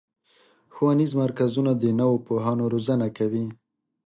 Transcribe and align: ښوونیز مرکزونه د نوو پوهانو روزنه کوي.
ښوونیز 0.73 1.11
مرکزونه 1.21 1.71
د 1.75 1.83
نوو 1.99 2.15
پوهانو 2.25 2.63
روزنه 2.73 3.07
کوي. 3.17 3.45